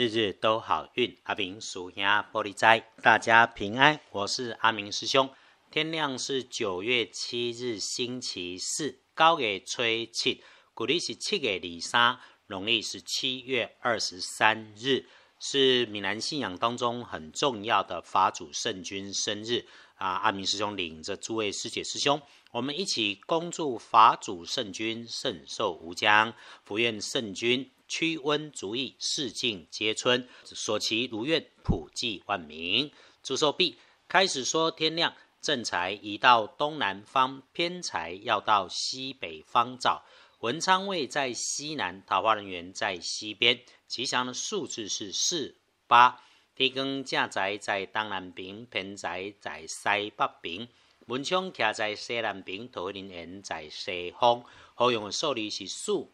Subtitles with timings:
[0.00, 1.18] 日日都好运。
[1.24, 4.00] 阿明属下玻璃斋，大家平安。
[4.12, 5.28] 我是阿明师兄。
[5.70, 10.42] 天亮是九月七日，星期四，高月初七，
[10.72, 15.04] 古历是七月二三，农历是七月二十三日，
[15.38, 20.12] 是闽南信仰当中很重要的法主圣君生日啊！
[20.22, 22.22] 阿明师兄领着诸位师姐师兄。
[22.52, 26.32] 我们一起恭祝法主圣君圣寿无疆，
[26.64, 32.88] 福愿圣君驱瘟逐疫，四境皆春，所祈如愿普济万民。
[33.20, 40.04] 祝寿毕，开始说天亮，正财移到东南方，偏财要到西北方找。
[40.38, 43.60] 文昌位在西南，桃花人员在西边。
[43.88, 45.56] 吉祥的数字是四
[45.88, 46.22] 八。
[46.54, 50.68] 地根正宅在东南边，偏财在西北边。
[51.06, 54.44] 文昌徛在西南边，桃花林园在西方。
[54.76, 56.12] 好用的数字是四五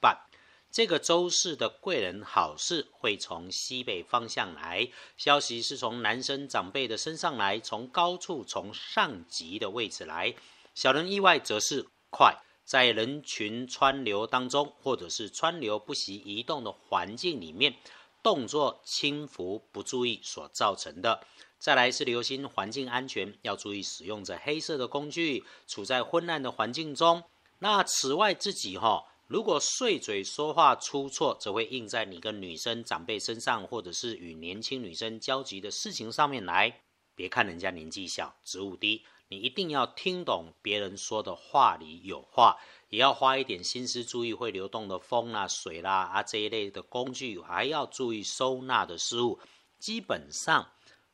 [0.00, 0.26] 八。
[0.74, 10.34] 这个周四的贵人好事会从西北方向来，消息是从男生长辈的身上来，从高处、从上级的位置来。
[10.74, 17.76] 小人意外则是快，在人群川流当中，或者是川流不息移动的环境里面，
[18.20, 21.24] 动作轻浮不注意所造成的。
[21.60, 27.22] 再来是留心环境安全，要注意使用着黑色的工具，处在昏暗的环境中。
[27.60, 36.82] 那此外自己哈，如果碎嘴说话出错，则会印在你跟女生长辈身上，或者是与年轻女生交集的事情上面来。
[37.14, 42.58] 别看人家年纪小，职务低，你一定要听懂别人说的话里有话，
[42.88, 49.38] 也要花一点心思注意会流动的风啦、水啦啊这一类的工具，还要注意收纳的事物。
[49.78, 50.70] 基本上。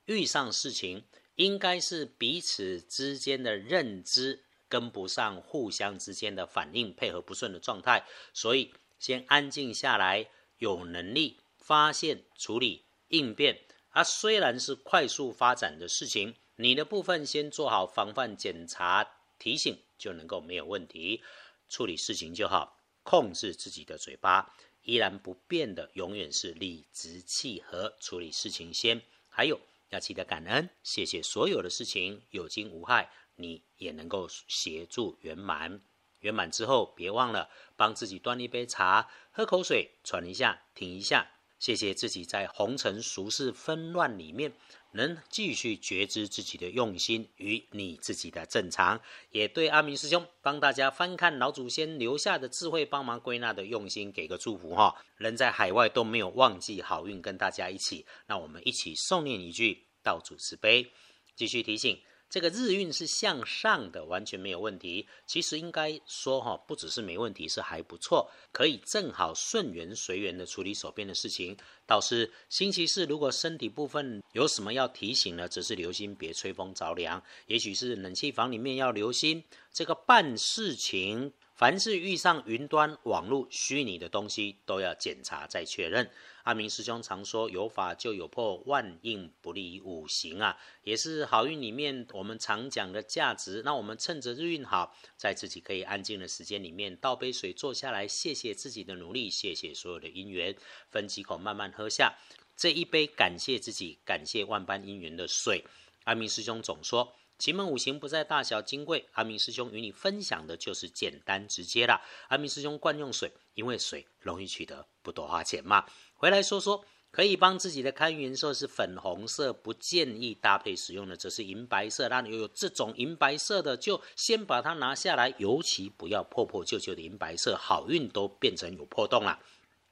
[0.07, 1.05] 遇上事情，
[1.37, 13.61] 应该是彼此之间的认知跟不上，互相之间的反应配合不顺的状态，所以先安静下来，有能力发现、处理、应变。
[13.91, 19.05] 啊，虽然是快速发展的事情，你的部分先做好防范、检查、
[19.39, 21.23] 提醒，就能够没有问题
[21.69, 22.79] 处理事情就好。
[23.03, 29.03] 控制自己的嘴巴，依然不变的，永远是理直气和处理事情先。
[29.29, 29.61] 还有。
[29.91, 35.81] 要记得感恩，谢谢所有的事情有惊无害，你也能够协助圆满。
[36.21, 41.31] 圆满之后，别忘了帮自己端一杯茶，喝口水，喘一下，停一下。
[41.59, 44.53] 谢谢自己在红尘俗世纷乱里面。
[44.93, 54.97] 能继续觉知自己的用心与你自己的正常，也对阿明师兄帮大家翻看老祖先留下的智慧，帮忙归纳的用心，给个祝福哈。
[55.17, 60.91] 人在海外都没有忘记好运，跟大家一起，那我们一起诵念一句道祖慈悲，
[61.37, 62.03] 继续提醒。
[62.31, 65.07] 这个日运是向上的，完全没有问题。
[65.27, 71.57] 其实应该说哈，不只是没问题，是还不错，可以正好顺缘随缘的处理手边的事情。
[71.87, 75.49] 倒是星期四，如果身体部分有什么要提醒呢？
[75.49, 77.21] 只是留心别吹风着凉。
[77.49, 79.43] 也许是冷气房里面要留心
[79.73, 86.11] 这个办事情，凡是遇上云端网络虚拟的东西，都要检查再确认。
[86.45, 93.61] 阿明师兄常说：“有法就有破，万应不利五行啊，也是好运里面我们常讲的价值。
[93.63, 100.57] 那我们趁着日运好，在自己可以安静的时间里面，倒杯水坐下来，谢谢自己的努力，谢谢所有的因缘，
[100.89, 102.15] 分几口慢慢喝下
[102.57, 105.63] 这一杯，感谢自己，感谢万般因缘的水。
[106.05, 112.03] 阿明师兄总说。”奇门五行不在大小金贵，阿明师兄与你分享的就是简单直接啦。
[112.29, 115.87] 阿明师兄惯用水，因为水容易取得，不多花钱嘛。
[116.13, 122.11] 回来说说，可以帮自己的开运颜色是粉红色，不建议搭配使用的则是银白色。
[122.11, 129.41] 那你有这种银白色的，就先把它拿下来，尤其不要破破旧旧的银白色，好运都变成有破洞了。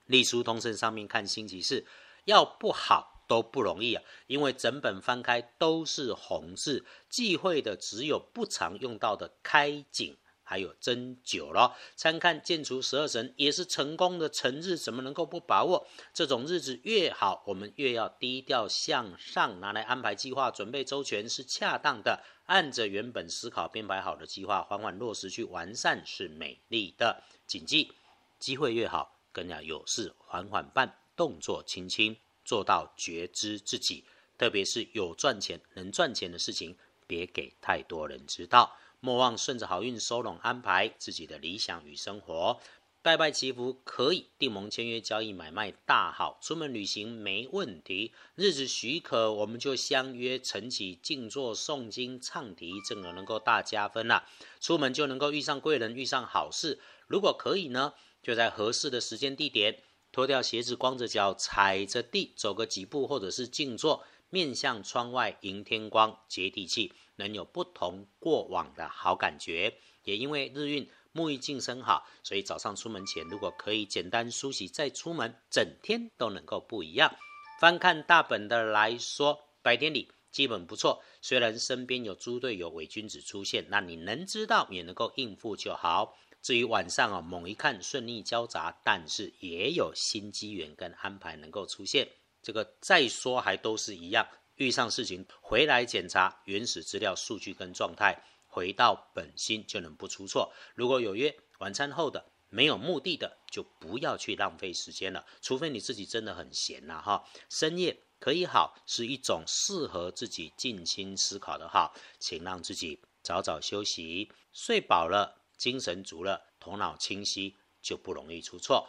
[0.05, 1.87] 隶书通胜上面看星期四，
[2.27, 3.18] 要不好。
[3.29, 11.77] 都不容易啊，因为整本翻开都是红字，忌讳的只有不常用到的开景，还有针灸了。
[11.95, 15.87] 参看建除十二神也是成功的成日，怎么能够不把握？
[16.15, 22.25] 这种日子越好，我们越要低调向上，拿来安排计划，准备周全是恰当的。
[22.47, 27.23] 按着原本思考编排好的计划，缓缓落实去完善是美丽的。
[27.47, 27.93] 谨记，
[28.39, 32.17] 机会越好，更要有事缓缓办，动作轻轻。
[32.49, 34.05] 做到觉知自己，
[34.39, 38.75] 特别是有赚钱、能赚钱的事情，别给太多人知道。
[39.01, 42.59] 莫忘顺着好运收拢安排自己的理想与生活。
[43.03, 48.15] 拜拜祈福可以，订盟签约交易买卖大好，出门旅行没问题。
[48.35, 54.27] 日子许可，我们就相约晨起静坐诵经唱题，正能能够大加分啦。
[54.59, 56.81] 出门就能够遇上贵人，遇上好事。
[57.07, 57.93] 如果可以呢，
[58.23, 59.83] 就在合适的时间地点。
[60.11, 69.75] 脱掉鞋子，光着脚踩着地走个几步，或者是静坐，面向窗外迎天光，接地气，能有不同过往的好感觉。
[70.05, 77.15] 也因为日运沐浴净身好，所以早上出门前如果可以简单梳洗再出门，整天都能够不一样。
[77.61, 86.17] 翻看大本的来说，白天里基本不错，虽然身边有猪队友伪君子出现，那你能知道也能够应付就好。
[86.41, 92.09] 至于晚上啊，猛一看顺利交杂，但是也有新机缘跟安排能够出现。
[92.43, 100.53] 这个再说还都是一样，遇上事情回来检查原始资料、数据跟状态，回到本心就能不出错。
[100.75, 105.27] 如果有约晚餐后的没有目的的，就不要去浪费时间了。
[105.43, 107.25] 除非你自己真的很闲呐哈。
[107.51, 115.38] 深夜可以好，是一种适合自己静心思考的好，请让自己早早休息，睡饱了。
[115.59, 118.89] 精神足了，头脑清晰，就不容易出错。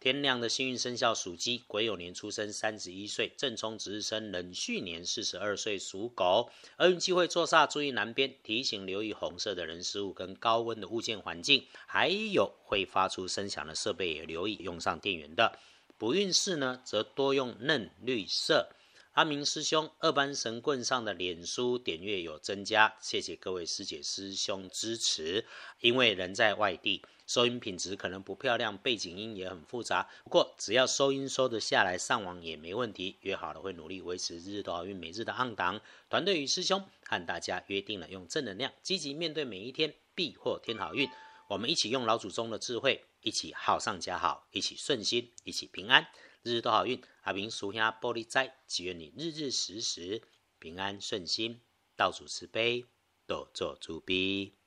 [0.00, 6.50] 天亮的幸运生肖属鸡，癸酉年出生，三十一岁，正冲值日生壬戌年四十二岁属狗。
[6.78, 15.58] 厄运机会坐煞，注意南边，提醒留意红色的人事物跟高温的物件环境，还有会发出声响的设备也留意用上电源的。
[15.96, 18.68] 不运势呢，则多用嫩绿色。
[19.18, 25.44] 阿明师兄二班神棍上的脸书点阅有增加，谢谢各位师姐师兄支持。
[25.80, 30.08] 因为人在外地，收音品质可能不漂亮，背景音也很复杂。
[30.22, 33.16] 不过只要收音收得下来，上网也没问题。
[33.22, 35.80] 约好了会努力维持日日都好运，每日的暗档。
[36.08, 41.10] 团队与师兄和大家约定了，用正能量积极面对每一天，必获天好运。
[41.48, 46.06] 我们一起用老祖宗的智慧，一起好上加好，一起顺心，一起平安。
[46.42, 50.22] 日日都好运，阿明属下玻璃斋，祈愿你日日时时
[50.58, 51.60] 平安顺心，
[51.96, 52.86] 倒主慈悲，
[53.26, 54.57] 多做主逼。